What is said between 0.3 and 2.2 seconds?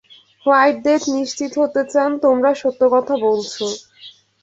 white death নিশ্চিত হতে চান